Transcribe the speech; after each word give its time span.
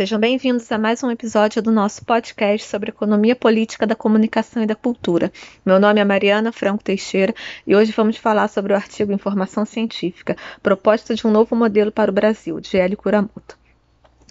sejam 0.00 0.18
bem-vindos 0.18 0.72
a 0.72 0.78
mais 0.78 1.02
um 1.02 1.10
episódio 1.10 1.60
do 1.60 1.70
nosso 1.70 2.02
podcast 2.06 2.66
sobre 2.66 2.88
economia 2.88 3.36
política 3.36 3.86
da 3.86 3.94
comunicação 3.94 4.62
e 4.62 4.66
da 4.66 4.74
cultura. 4.74 5.30
Meu 5.62 5.78
nome 5.78 6.00
é 6.00 6.04
Mariana 6.06 6.50
Franco 6.50 6.82
Teixeira 6.82 7.34
e 7.66 7.76
hoje 7.76 7.92
vamos 7.92 8.16
falar 8.16 8.48
sobre 8.48 8.72
o 8.72 8.76
artigo 8.76 9.12
Informação 9.12 9.66
Científica, 9.66 10.38
proposta 10.62 11.14
de 11.14 11.26
um 11.26 11.30
novo 11.30 11.54
modelo 11.54 11.92
para 11.92 12.10
o 12.10 12.14
Brasil, 12.14 12.58
de 12.60 12.78
Hélio 12.78 12.96
Kuramoto. 12.96 13.58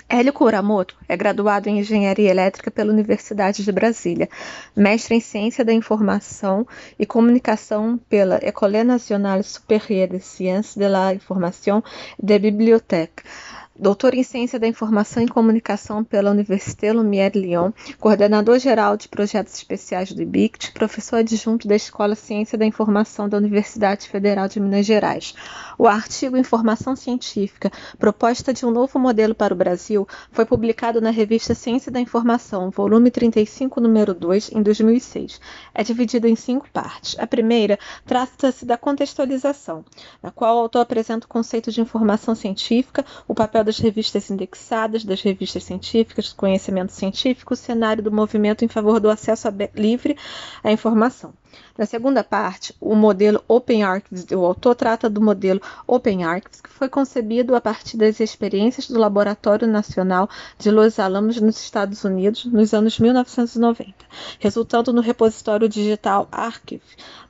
Hélio 0.09 0.33
Kuramoto 0.33 0.97
é 1.07 1.15
graduado 1.15 1.69
em 1.69 1.77
Engenharia 1.77 2.31
Elétrica 2.31 2.71
pela 2.71 2.91
Universidade 2.91 3.63
de 3.63 3.71
Brasília, 3.71 4.27
mestre 4.75 5.13
em 5.13 5.19
Ciência 5.19 5.63
da 5.63 5.71
Informação 5.71 6.65
e 6.97 7.05
Comunicação 7.05 7.99
pela 8.09 8.39
École 8.41 8.83
Nationale 8.83 9.43
Supérieure 9.43 10.17
de 10.17 10.19
Sciences 10.19 10.75
de 10.75 10.87
la 10.87 11.13
Information 11.13 11.83
de 12.17 12.39
Bibliothèque 12.39 13.21
doutor 13.79 14.13
em 14.13 14.23
Ciência 14.23 14.59
da 14.59 14.67
Informação 14.67 15.23
e 15.23 15.27
Comunicação 15.27 16.03
pela 16.03 16.31
Université 16.31 16.91
Lumière 16.91 17.39
Lyon, 17.39 17.71
coordenador-geral 17.97 18.97
de 18.97 19.07
projetos 19.07 19.53
especiais 19.53 20.11
do 20.11 20.21
IBICT, 20.21 20.73
professor 20.73 21.17
adjunto 21.17 21.65
da 21.65 21.77
Escola 21.77 22.13
Ciência 22.13 22.57
da 22.57 22.65
Informação 22.65 23.29
da 23.29 23.37
Universidade 23.37 24.09
Federal 24.09 24.49
de 24.49 24.59
Minas 24.59 24.85
Gerais. 24.85 25.33
O 25.77 25.87
artigo 25.87 26.35
Informação 26.35 26.93
Científica, 26.93 27.71
proposta 27.97 28.53
de 28.53 28.65
um 28.65 28.71
novo 28.71 28.99
modelo 28.99 29.33
para 29.33 29.53
o 29.53 29.57
Brasil, 29.57 30.05
foi 30.29 30.45
publicado 30.45 30.99
na 30.99 31.09
revista 31.09 31.55
Ciência 31.55 31.89
da 31.89 32.01
Informação, 32.01 32.69
volume 32.69 33.09
35, 33.09 33.79
número 33.79 34.13
2, 34.13 34.51
em 34.51 34.61
2006. 34.61 35.39
É 35.73 35.83
dividido 35.83 36.27
em 36.27 36.35
cinco 36.35 36.69
partes. 36.73 37.15
A 37.17 37.25
primeira 37.25 37.79
trata-se 38.05 38.65
da 38.65 38.77
contextualização, 38.77 39.85
na 40.21 40.31
qual 40.31 40.57
o 40.57 40.59
autor 40.59 40.81
apresenta 40.81 41.25
o 41.25 41.29
conceito 41.29 41.71
de 41.71 41.79
informação 41.79 42.35
científica, 42.35 43.05
o 43.25 43.33
papel 43.33 43.68
das 43.69 43.77
revistas 43.77 44.31
indexadas, 44.31 45.05
das 45.05 45.21
revistas 45.21 45.63
científicas, 45.63 46.33
conhecimento 46.33 46.91
científico, 46.91 47.53
o 47.53 47.57
cenário 47.57 48.01
do 48.01 48.11
movimento 48.11 48.65
em 48.65 48.67
favor 48.67 48.99
do 48.99 49.11
acesso 49.11 49.47
livre 49.75 50.17
à 50.63 50.71
informação. 50.71 51.33
Na 51.77 51.85
segunda 51.85 52.23
parte, 52.23 52.75
o 52.79 52.93
modelo 52.95 53.43
Open 53.47 53.83
Archives, 53.83 54.25
o 54.31 54.45
autor 54.45 54.75
trata 54.75 55.09
do 55.09 55.21
modelo 55.21 55.61
Open 55.87 56.23
Archives, 56.23 56.61
que 56.61 56.69
foi 56.69 56.89
concebido 56.89 57.55
a 57.55 57.61
partir 57.61 57.97
das 57.97 58.19
experiências 58.19 58.87
do 58.87 58.99
Laboratório 58.99 59.67
Nacional 59.67 60.29
de 60.57 60.71
Los 60.71 60.99
Alamos 60.99 61.39
nos 61.39 61.57
Estados 61.57 62.03
Unidos 62.03 62.45
nos 62.45 62.73
anos 62.73 62.99
1990, 62.99 63.93
resultando 64.39 64.91
no 64.91 65.01
repositório 65.01 65.69
digital 65.69 66.27
Archive 66.31 66.81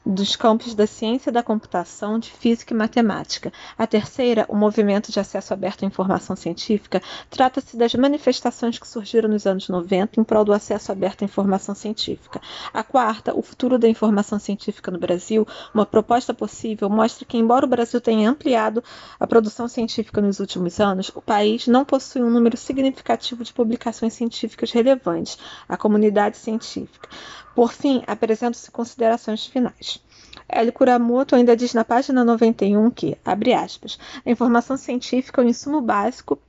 dos 0.05 0.35
campos 0.35 0.73
da 0.73 0.87
ciência 0.87 1.31
da 1.31 1.43
computação, 1.43 2.17
de 2.17 2.31
física 2.31 2.73
e 2.73 2.77
matemática. 2.77 3.51
A 3.77 3.85
terceira, 3.85 4.45
o 4.47 4.55
movimento 4.55 5.11
de 5.11 5.19
acesso 5.19 5.53
aberto 5.53 5.83
à 5.83 5.87
informação 5.87 6.35
científica, 6.35 7.01
trata-se 7.29 7.77
das 7.77 7.93
manifestações 7.93 8.79
que 8.79 8.87
surgiram 8.87 9.29
nos 9.29 9.45
anos 9.45 9.69
90 9.69 10.19
em 10.19 10.23
prol 10.23 10.43
do 10.43 10.53
acesso 10.53 10.91
aberto 10.91 11.21
à 11.21 11.25
informação 11.25 11.75
científica. 11.75 12.41
A 12.73 12.83
quarta, 12.83 13.37
o 13.37 13.41
futuro 13.41 13.77
da 13.77 13.87
informação 13.87 14.08
científica 14.39 14.91
no 14.91 14.99
Brasil, 14.99 15.47
uma 15.73 15.85
proposta 15.85 16.33
possível, 16.33 16.89
mostra 16.89 17.25
que, 17.25 17.37
embora 17.37 17.65
o 17.65 17.69
Brasil 17.69 17.99
tenha 17.99 18.29
ampliado 18.29 18.83
a 19.19 19.27
produção 19.27 19.67
científica 19.67 20.21
nos 20.21 20.39
últimos 20.39 20.79
anos, 20.79 21.11
o 21.15 21.21
país 21.21 21.67
não 21.67 21.85
possui 21.85 22.21
um 22.21 22.29
número 22.29 22.57
significativo 22.57 23.43
de 23.43 23.53
publicações 23.53 24.13
científicas 24.13 24.71
relevantes 24.71 25.37
à 25.67 25.77
comunidade 25.77 26.37
científica. 26.37 27.09
Por 27.55 27.73
fim, 27.73 28.03
apresentam-se 28.07 28.71
considerações 28.71 29.45
finais. 29.45 30.01
Hélio 30.47 30.73
Kuramoto 30.73 31.35
ainda 31.35 31.55
diz 31.55 31.73
na 31.73 31.85
página 31.85 32.23
91 32.23 32.89
que, 32.89 33.17
abre 33.23 33.53
aspas, 33.53 33.99
a 34.25 34.29
informação 34.29 34.77
científica 34.77 35.41
é 35.41 35.45
o 35.45 35.47
insumo 35.47 35.81
básico 35.81 36.39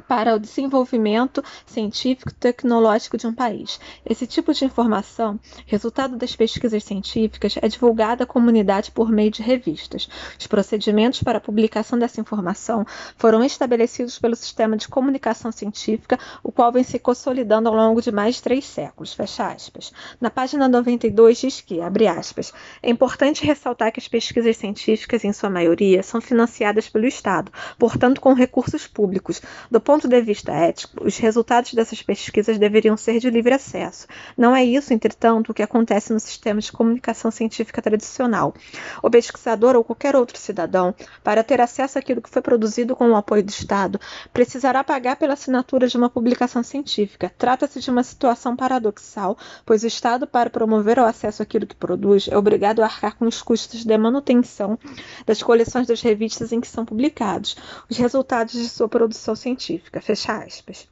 para 0.00 0.34
o 0.34 0.38
desenvolvimento 0.38 1.42
científico 1.66 2.30
e 2.30 2.34
tecnológico 2.34 3.16
de 3.16 3.26
um 3.26 3.34
país. 3.34 3.80
Esse 4.04 4.26
tipo 4.26 4.52
de 4.52 4.64
informação, 4.64 5.38
resultado 5.66 6.16
das 6.16 6.34
pesquisas 6.34 6.84
científicas, 6.84 7.56
é 7.60 7.68
divulgada 7.68 8.24
à 8.24 8.26
comunidade 8.26 8.90
por 8.90 9.10
meio 9.10 9.30
de 9.30 9.42
revistas. 9.42 10.08
Os 10.38 10.46
procedimentos 10.46 11.22
para 11.22 11.38
a 11.38 11.40
publicação 11.40 11.98
dessa 11.98 12.20
informação 12.20 12.84
foram 13.16 13.42
estabelecidos 13.42 14.18
pelo 14.18 14.36
sistema 14.36 14.76
de 14.76 14.88
comunicação 14.88 15.50
científica, 15.52 16.18
o 16.42 16.52
qual 16.52 16.72
vem 16.72 16.84
se 16.84 16.98
consolidando 16.98 17.68
ao 17.68 17.74
longo 17.74 18.00
de 18.00 18.12
mais 18.12 18.36
de 18.36 18.42
três 18.42 18.64
séculos. 18.64 19.12
Fecha 19.12 19.48
aspas. 19.48 19.92
Na 20.20 20.30
página 20.30 20.68
92 20.68 21.38
diz 21.38 21.60
que, 21.60 21.80
abre 21.80 22.06
aspas, 22.06 22.52
é 22.82 22.90
importante 22.90 23.44
ressaltar 23.44 23.92
que 23.92 24.00
as 24.00 24.08
pesquisas 24.08 24.56
científicas, 24.56 25.24
em 25.24 25.32
sua 25.32 25.50
maioria, 25.50 26.02
são 26.02 26.20
financiadas 26.20 26.88
pelo 26.88 27.06
Estado, 27.06 27.52
portanto 27.78 28.20
com 28.20 28.32
recursos 28.32 28.86
públicos, 28.86 29.40
do 29.70 29.80
ponto 29.84 30.08
de 30.08 30.20
vista 30.22 30.50
ético, 30.50 31.04
os 31.04 31.18
resultados 31.18 31.74
dessas 31.74 32.02
pesquisas 32.02 32.58
deveriam 32.58 32.96
ser 32.96 33.20
de 33.20 33.28
livre 33.28 33.52
acesso. 33.52 34.06
Não 34.36 34.56
é 34.56 34.64
isso, 34.64 34.94
entretanto, 34.94 35.50
o 35.50 35.54
que 35.54 35.62
acontece 35.62 36.12
no 36.12 36.18
sistema 36.18 36.60
de 36.60 36.72
comunicação 36.72 37.30
científica 37.30 37.82
tradicional. 37.82 38.54
O 39.02 39.10
pesquisador 39.10 39.76
ou 39.76 39.84
qualquer 39.84 40.16
outro 40.16 40.38
cidadão, 40.38 40.94
para 41.22 41.44
ter 41.44 41.60
acesso 41.60 41.98
àquilo 41.98 42.22
que 42.22 42.30
foi 42.30 42.40
produzido 42.40 42.96
com 42.96 43.10
o 43.10 43.16
apoio 43.16 43.42
do 43.42 43.50
Estado, 43.50 44.00
precisará 44.32 44.82
pagar 44.82 45.16
pela 45.16 45.34
assinatura 45.34 45.86
de 45.86 45.98
uma 45.98 46.08
publicação 46.08 46.62
científica. 46.62 47.30
Trata-se 47.36 47.78
de 47.78 47.90
uma 47.90 48.02
situação 48.02 48.56
paradoxal, 48.56 49.36
pois 49.66 49.84
o 49.84 49.86
Estado, 49.86 50.26
para 50.26 50.48
promover 50.48 50.98
o 50.98 51.04
acesso 51.04 51.42
àquilo 51.42 51.66
que 51.66 51.76
produz, 51.76 52.26
é 52.28 52.36
obrigado 52.36 52.80
a 52.80 52.86
arcar 52.86 53.16
com 53.16 53.26
os 53.26 53.42
custos 53.42 53.84
de 53.84 53.98
manutenção 53.98 54.78
das 55.26 55.42
coleções 55.42 55.86
das 55.86 56.00
revistas 56.00 56.52
em 56.52 56.60
que 56.60 56.66
são 56.66 56.86
publicados, 56.86 57.54
os 57.90 57.98
resultados 57.98 58.54
de 58.54 58.68
sua 58.68 58.88
produção 58.88 59.36
científica 59.36 59.73
científica, 59.74 60.00
fecha 60.00 60.38
aspas 60.38 60.88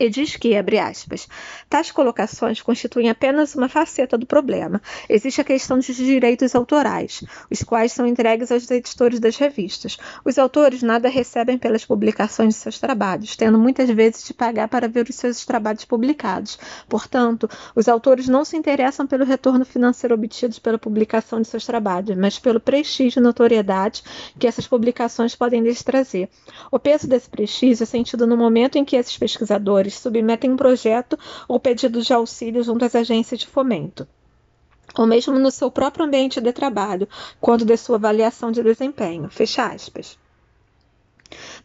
e 0.00 0.08
diz 0.08 0.34
que, 0.34 0.56
abre 0.56 0.78
aspas, 0.78 1.28
tais 1.68 1.90
colocações 1.92 2.62
constituem 2.62 3.10
apenas 3.10 3.54
uma 3.54 3.68
faceta 3.68 4.16
do 4.16 4.24
problema. 4.24 4.80
Existe 5.06 5.42
a 5.42 5.44
questão 5.44 5.76
dos 5.78 5.94
direitos 5.94 6.54
autorais, 6.54 7.22
os 7.50 7.62
quais 7.62 7.92
são 7.92 8.06
entregues 8.06 8.50
aos 8.50 8.70
editores 8.70 9.20
das 9.20 9.36
revistas. 9.36 9.98
Os 10.24 10.38
autores 10.38 10.82
nada 10.82 11.10
recebem 11.10 11.58
pelas 11.58 11.84
publicações 11.84 12.54
de 12.54 12.60
seus 12.60 12.78
trabalhos, 12.78 13.36
tendo 13.36 13.58
muitas 13.58 13.90
vezes 13.90 14.26
de 14.26 14.32
pagar 14.32 14.68
para 14.68 14.88
ver 14.88 15.06
os 15.06 15.14
seus 15.14 15.44
trabalhos 15.44 15.84
publicados. 15.84 16.58
Portanto, 16.88 17.46
os 17.76 17.86
autores 17.86 18.26
não 18.26 18.42
se 18.42 18.56
interessam 18.56 19.06
pelo 19.06 19.26
retorno 19.26 19.66
financeiro 19.66 20.14
obtido 20.14 20.58
pela 20.62 20.78
publicação 20.78 21.42
de 21.42 21.48
seus 21.48 21.66
trabalhos, 21.66 22.16
mas 22.16 22.38
pelo 22.38 22.58
prestígio 22.58 23.20
e 23.20 23.22
notoriedade 23.22 24.02
que 24.38 24.46
essas 24.46 24.66
publicações 24.66 25.36
podem 25.36 25.60
lhes 25.60 25.82
trazer. 25.82 26.30
O 26.70 26.78
peso 26.78 27.06
desse 27.06 27.28
prestígio 27.28 27.82
é 27.82 27.86
sentido 27.86 28.26
no 28.26 28.36
momento 28.36 28.76
em 28.76 28.84
que 28.84 28.96
esses 28.96 29.18
pesquisadores 29.18 29.89
submetem 29.90 30.50
um 30.50 30.56
projeto 30.56 31.18
ou 31.48 31.58
pedido 31.58 32.02
de 32.02 32.12
auxílio 32.12 32.62
junto 32.62 32.84
às 32.84 32.94
agências 32.94 33.40
de 33.40 33.46
fomento 33.46 34.06
ou 34.94 35.06
mesmo 35.06 35.38
no 35.38 35.50
seu 35.50 35.70
próprio 35.70 36.04
ambiente 36.04 36.40
de 36.40 36.52
trabalho, 36.52 37.08
quando 37.40 37.64
de 37.64 37.76
sua 37.76 37.96
avaliação 37.96 38.50
de 38.50 38.62
desempenho. 38.62 39.28
Fecha 39.30 39.66
aspas. 39.66 40.18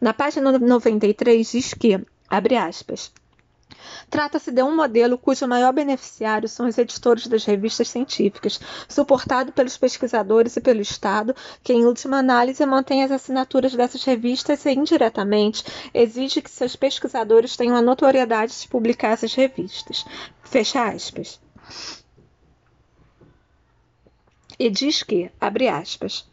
Na 0.00 0.14
página 0.14 0.56
93 0.58 1.50
diz 1.50 1.74
que, 1.74 2.00
abre 2.28 2.56
aspas, 2.56 3.12
Trata-se 4.08 4.50
de 4.50 4.62
um 4.62 4.74
modelo 4.74 5.18
cujo 5.18 5.46
maior 5.46 5.72
beneficiário 5.72 6.48
são 6.48 6.66
os 6.66 6.78
editores 6.78 7.26
das 7.26 7.44
revistas 7.44 7.88
científicas, 7.88 8.60
suportado 8.88 9.52
pelos 9.52 9.76
pesquisadores 9.76 10.56
e 10.56 10.60
pelo 10.60 10.80
Estado, 10.80 11.34
que, 11.62 11.72
em 11.72 11.84
última 11.84 12.18
análise, 12.18 12.64
mantém 12.66 13.02
as 13.02 13.10
assinaturas 13.10 13.74
dessas 13.74 14.04
revistas 14.04 14.64
e, 14.64 14.72
indiretamente, 14.72 15.64
exige 15.92 16.40
que 16.40 16.50
seus 16.50 16.76
pesquisadores 16.76 17.56
tenham 17.56 17.76
a 17.76 17.82
notoriedade 17.82 18.58
de 18.60 18.68
publicar 18.68 19.08
essas 19.08 19.34
revistas. 19.34 20.04
Fecha 20.42 20.88
aspas. 20.88 21.40
E 24.58 24.70
diz 24.70 25.02
que, 25.02 25.30
abre 25.40 25.68
aspas, 25.68 26.26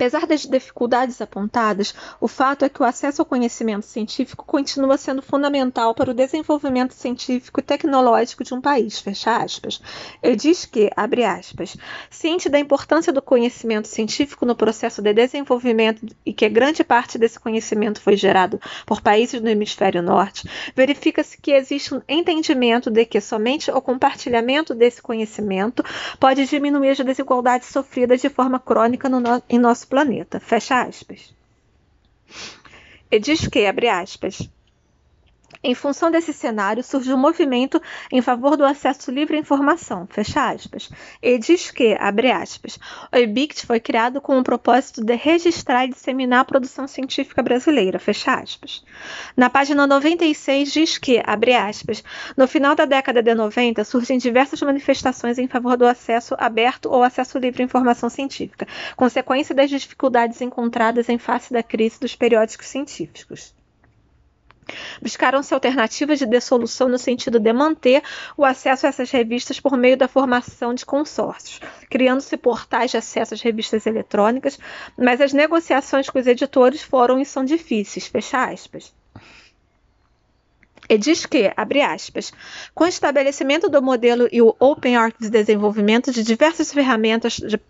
Apesar 0.00 0.26
das 0.26 0.46
dificuldades 0.46 1.20
apontadas, 1.20 1.94
o 2.18 2.26
fato 2.26 2.64
é 2.64 2.70
que 2.70 2.80
o 2.80 2.86
acesso 2.86 3.20
ao 3.20 3.26
conhecimento 3.26 3.84
científico 3.84 4.46
continua 4.46 4.96
sendo 4.96 5.20
fundamental 5.20 5.94
para 5.94 6.10
o 6.10 6.14
desenvolvimento 6.14 6.94
científico 6.94 7.60
e 7.60 7.62
tecnológico 7.62 8.42
de 8.42 8.54
um 8.54 8.62
país. 8.62 8.98
Fecha 8.98 9.36
aspas. 9.36 9.78
Ele 10.22 10.36
diz 10.36 10.64
que, 10.64 10.90
abre 10.96 11.22
aspas, 11.22 11.76
ciente 12.08 12.48
da 12.48 12.58
importância 12.58 13.12
do 13.12 13.20
conhecimento 13.20 13.88
científico 13.88 14.46
no 14.46 14.56
processo 14.56 15.02
de 15.02 15.12
desenvolvimento 15.12 16.06
e 16.24 16.32
que 16.32 16.48
grande 16.48 16.82
parte 16.82 17.18
desse 17.18 17.38
conhecimento 17.38 18.00
foi 18.00 18.16
gerado 18.16 18.58
por 18.86 19.02
países 19.02 19.38
do 19.38 19.50
hemisfério 19.50 20.00
norte, 20.00 20.48
verifica-se 20.74 21.36
que 21.36 21.52
existe 21.52 21.94
um 21.94 22.00
entendimento 22.08 22.90
de 22.90 23.04
que 23.04 23.20
somente 23.20 23.70
o 23.70 23.82
compartilhamento 23.82 24.74
desse 24.74 25.02
conhecimento 25.02 25.84
pode 26.18 26.46
diminuir 26.46 26.88
as 26.88 27.00
desigualdades 27.00 27.68
sofridas 27.68 28.22
de 28.22 28.30
forma 28.30 28.58
crônica 28.58 29.06
no, 29.06 29.20
em 29.46 29.58
nosso 29.58 29.89
planeta. 29.90 30.40
Fecha 30.40 30.82
aspas. 30.82 31.34
E 33.10 33.18
diz 33.18 33.48
que, 33.52 33.66
abre 33.66 33.88
aspas, 33.90 34.36
Em 35.62 35.74
função 35.74 36.10
desse 36.10 36.32
cenário, 36.32 36.82
surge 36.82 37.12
um 37.12 37.18
movimento 37.18 37.82
em 38.10 38.22
favor 38.22 38.56
do 38.56 38.64
acesso 38.64 39.10
livre 39.10 39.36
à 39.36 39.40
informação, 39.40 40.06
fecha 40.06 40.48
aspas, 40.48 40.88
e 41.22 41.36
diz 41.36 41.70
que, 41.70 41.94
abre 42.00 42.30
aspas, 42.30 42.78
o 43.12 43.16
EBICT 43.16 43.66
foi 43.66 43.78
criado 43.78 44.22
com 44.22 44.38
o 44.38 44.42
propósito 44.42 45.04
de 45.04 45.14
registrar 45.14 45.84
e 45.84 45.90
disseminar 45.90 46.40
a 46.40 46.44
produção 46.46 46.88
científica 46.88 47.42
brasileira, 47.42 47.98
fecha 47.98 48.36
aspas. 48.36 48.82
Na 49.36 49.50
página 49.50 49.86
96 49.86 50.72
diz 50.72 50.96
que, 50.96 51.22
abre 51.26 51.52
aspas, 51.52 52.02
no 52.38 52.48
final 52.48 52.74
da 52.74 52.86
década 52.86 53.22
de 53.22 53.34
90 53.34 53.84
surgem 53.84 54.16
diversas 54.16 54.62
manifestações 54.62 55.38
em 55.38 55.46
favor 55.46 55.76
do 55.76 55.84
acesso 55.84 56.34
aberto 56.38 56.86
ou 56.86 57.02
acesso 57.02 57.38
livre 57.38 57.62
à 57.62 57.66
informação 57.66 58.08
científica, 58.08 58.66
consequência 58.96 59.54
das 59.54 59.68
dificuldades 59.68 60.40
encontradas 60.40 61.10
em 61.10 61.18
face 61.18 61.52
da 61.52 61.62
crise 61.62 62.00
dos 62.00 62.16
periódicos 62.16 62.66
científicos. 62.66 63.59
Buscaram-se 65.00 65.52
alternativas 65.54 66.18
de 66.18 66.26
dissolução 66.26 66.88
no 66.88 66.98
sentido 66.98 67.38
de 67.38 67.52
manter 67.52 68.02
o 68.36 68.44
acesso 68.44 68.86
a 68.86 68.88
essas 68.88 69.10
revistas 69.10 69.60
por 69.60 69.76
meio 69.76 69.96
da 69.96 70.08
formação 70.08 70.74
de 70.74 70.84
consórcios, 70.84 71.60
criando-se 71.88 72.36
portais 72.36 72.90
de 72.90 72.96
acesso 72.96 73.34
às 73.34 73.42
revistas 73.42 73.86
eletrônicas, 73.86 74.58
mas 74.96 75.20
as 75.20 75.32
negociações 75.32 76.08
com 76.08 76.18
os 76.18 76.26
editores 76.26 76.82
foram 76.82 77.20
e 77.20 77.24
são 77.24 77.44
difíceis. 77.44 78.06
Fecha 78.06 78.44
aspas. 78.44 78.92
E 80.90 80.98
diz 80.98 81.24
que, 81.24 81.52
abre 81.56 81.82
aspas, 81.82 82.32
com 82.74 82.82
o 82.82 82.88
estabelecimento 82.88 83.68
do 83.68 83.80
modelo 83.80 84.28
e 84.32 84.42
o 84.42 84.56
Open 84.58 84.96
Archives 84.96 85.30
desenvolvimento 85.30 86.10
de 86.10 86.24
diversas 86.24 86.72
ferramentas 86.72 87.34
de, 87.34 87.60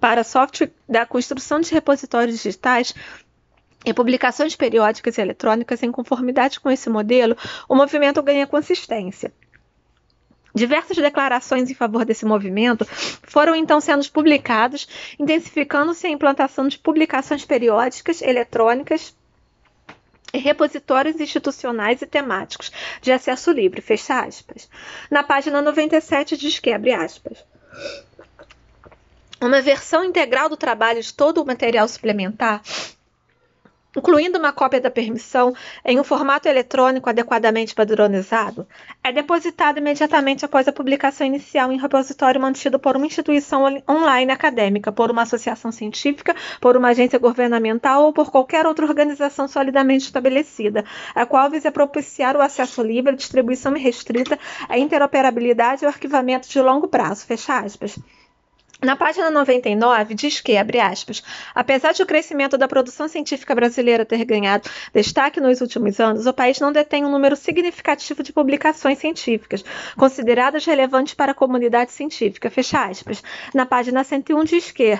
para 0.00 0.24
software 0.24 0.72
da 0.88 1.06
construção 1.06 1.60
de 1.60 1.72
repositórios 1.72 2.34
digitais, 2.42 2.92
em 3.84 3.92
publicações 3.92 4.56
periódicas 4.56 5.18
e 5.18 5.20
eletrônicas, 5.20 5.82
em 5.82 5.92
conformidade 5.92 6.58
com 6.60 6.70
esse 6.70 6.88
modelo, 6.88 7.36
o 7.68 7.74
movimento 7.74 8.22
ganha 8.22 8.46
consistência. 8.46 9.32
Diversas 10.54 10.96
declarações 10.96 11.68
em 11.68 11.74
favor 11.74 12.04
desse 12.04 12.24
movimento 12.24 12.86
foram 13.24 13.56
então 13.56 13.80
sendo 13.80 14.08
publicadas, 14.08 14.86
intensificando-se 15.18 16.06
a 16.06 16.10
implantação 16.10 16.68
de 16.68 16.78
publicações 16.78 17.44
periódicas 17.44 18.22
eletrônicas 18.22 19.16
e 20.32 20.38
repositórios 20.38 21.20
institucionais 21.20 22.02
e 22.02 22.06
temáticos 22.06 22.70
de 23.00 23.10
acesso 23.10 23.50
livre, 23.50 23.80
fecha 23.80 24.20
aspas. 24.20 24.68
Na 25.10 25.24
página 25.24 25.60
97 25.60 26.36
diz 26.36 26.60
que, 26.60 26.72
abre 26.72 26.92
aspas, 26.92 27.44
uma 29.40 29.60
versão 29.60 30.04
integral 30.04 30.48
do 30.48 30.56
trabalho 30.56 31.02
de 31.02 31.12
todo 31.12 31.42
o 31.42 31.46
material 31.46 31.86
suplementar 31.88 32.62
incluindo 33.96 34.38
uma 34.38 34.52
cópia 34.52 34.80
da 34.80 34.90
permissão 34.90 35.54
em 35.84 35.98
um 35.98 36.04
formato 36.04 36.48
eletrônico 36.48 37.08
adequadamente 37.08 37.74
padronizado, 37.74 38.66
é 39.02 39.12
depositada 39.12 39.78
imediatamente 39.78 40.44
após 40.44 40.66
a 40.68 40.72
publicação 40.72 41.26
inicial 41.26 41.72
em 41.72 41.78
repositório 41.78 42.40
mantido 42.40 42.78
por 42.78 42.96
uma 42.96 43.06
instituição 43.06 43.64
online 43.88 44.32
acadêmica, 44.32 44.92
por 44.92 45.10
uma 45.10 45.22
associação 45.22 45.70
científica, 45.70 46.34
por 46.60 46.76
uma 46.76 46.88
agência 46.88 47.18
governamental 47.18 48.04
ou 48.04 48.12
por 48.12 48.30
qualquer 48.30 48.66
outra 48.66 48.86
organização 48.86 49.46
solidamente 49.48 50.04
estabelecida, 50.04 50.84
a 51.14 51.26
qual 51.26 51.50
visa 51.50 51.70
propiciar 51.70 52.36
o 52.36 52.40
acesso 52.40 52.82
livre, 52.82 53.12
a 53.12 53.16
distribuição 53.16 53.72
restrita, 53.74 54.38
a 54.68 54.78
interoperabilidade 54.78 55.84
e 55.84 55.86
o 55.86 55.88
arquivamento 55.88 56.48
de 56.48 56.60
longo 56.60 56.88
prazo. 56.88 57.26
Fecha 57.26 57.58
aspas. 57.58 57.98
Na 58.82 58.96
página 58.96 59.30
99 59.30 60.14
diz 60.14 60.40
que, 60.40 60.56
abre 60.56 60.80
aspas, 60.80 61.22
apesar 61.54 61.92
de 61.92 62.02
o 62.02 62.06
crescimento 62.06 62.58
da 62.58 62.66
produção 62.66 63.06
científica 63.06 63.54
brasileira 63.54 64.04
ter 64.04 64.24
ganhado 64.24 64.68
destaque 64.92 65.40
nos 65.40 65.60
últimos 65.60 66.00
anos, 66.00 66.26
o 66.26 66.32
país 66.32 66.58
não 66.58 66.72
detém 66.72 67.04
um 67.04 67.10
número 67.10 67.36
significativo 67.36 68.22
de 68.22 68.32
publicações 68.32 68.98
científicas, 68.98 69.64
consideradas 69.96 70.64
relevantes 70.64 71.14
para 71.14 71.32
a 71.32 71.34
comunidade 71.34 71.92
científica, 71.92 72.50
fecha 72.50 72.84
aspas. 72.84 73.22
Na 73.54 73.64
página 73.64 74.02
101 74.02 74.44
diz 74.44 74.70
que, 74.70 74.98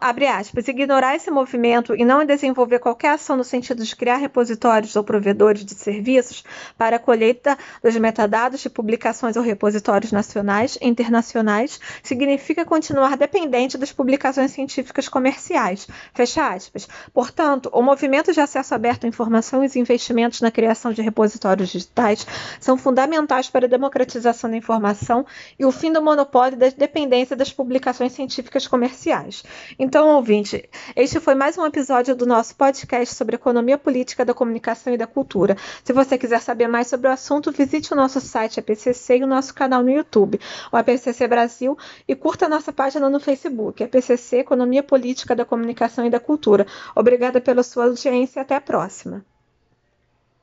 abre 0.00 0.26
aspas, 0.26 0.66
ignorar 0.66 1.14
esse 1.14 1.30
movimento 1.30 1.94
e 1.94 2.04
não 2.04 2.24
desenvolver 2.24 2.78
qualquer 2.78 3.10
ação 3.10 3.36
no 3.36 3.44
sentido 3.44 3.84
de 3.84 3.94
criar 3.94 4.16
repositórios 4.16 4.96
ou 4.96 5.04
provedores 5.04 5.64
de 5.64 5.74
serviços 5.74 6.42
para 6.76 6.96
a 6.96 6.98
colheita 6.98 7.56
dos 7.82 7.96
metadados 7.96 8.60
de 8.60 8.70
publicações 8.70 9.36
ou 9.36 9.42
repositórios 9.42 10.10
nacionais 10.10 10.78
e 10.80 10.88
internacionais, 10.88 11.78
significa 12.02 12.64
continuar 12.64 12.93
continuar 12.94 13.16
dependente 13.16 13.76
das 13.76 13.90
publicações 13.90 14.52
científicas 14.52 15.08
comerciais. 15.08 15.88
Fecha 16.14 16.54
aspas. 16.54 16.88
Portanto, 17.12 17.68
o 17.72 17.82
movimento 17.82 18.32
de 18.32 18.40
acesso 18.40 18.72
aberto 18.72 19.04
à 19.04 19.08
informação 19.08 19.64
e 19.64 19.66
os 19.66 19.74
investimentos 19.74 20.40
na 20.40 20.48
criação 20.48 20.92
de 20.92 21.02
repositórios 21.02 21.70
digitais 21.70 22.24
são 22.60 22.78
fundamentais 22.78 23.50
para 23.50 23.66
a 23.66 23.68
democratização 23.68 24.48
da 24.48 24.56
informação 24.56 25.26
e 25.58 25.64
o 25.64 25.72
fim 25.72 25.92
do 25.92 26.00
monopólio 26.00 26.56
da 26.56 26.68
dependência 26.68 27.34
das 27.34 27.52
publicações 27.52 28.12
científicas 28.12 28.68
comerciais. 28.68 29.42
Então, 29.76 30.10
ouvinte, 30.10 30.68
este 30.94 31.18
foi 31.18 31.34
mais 31.34 31.58
um 31.58 31.66
episódio 31.66 32.14
do 32.14 32.24
nosso 32.24 32.54
podcast 32.54 33.12
sobre 33.12 33.34
economia 33.34 33.76
política 33.76 34.24
da 34.24 34.32
comunicação 34.32 34.94
e 34.94 34.96
da 34.96 35.06
cultura. 35.06 35.56
Se 35.82 35.92
você 35.92 36.16
quiser 36.16 36.40
saber 36.40 36.68
mais 36.68 36.86
sobre 36.86 37.08
o 37.08 37.10
assunto, 37.10 37.50
visite 37.50 37.92
o 37.92 37.96
nosso 37.96 38.20
site 38.20 38.60
APCC 38.60 39.18
e 39.18 39.24
o 39.24 39.26
nosso 39.26 39.52
canal 39.52 39.82
no 39.82 39.90
YouTube, 39.90 40.38
o 40.70 40.76
APCC 40.76 41.26
Brasil, 41.26 41.76
e 42.06 42.14
curta 42.14 42.46
a 42.46 42.48
nossa 42.48 42.72
página 42.72 42.83
página 42.84 43.08
no 43.08 43.18
Facebook, 43.18 43.82
é 43.82 43.86
PCC 43.86 44.40
Economia 44.40 44.82
Política 44.82 45.34
da 45.34 45.42
Comunicação 45.42 46.04
e 46.04 46.10
da 46.10 46.20
Cultura. 46.20 46.66
Obrigada 46.94 47.40
pela 47.40 47.62
sua 47.62 47.86
audiência 47.86 48.40
e 48.40 48.42
até 48.42 48.54
a 48.54 48.60
próxima. 48.60 49.24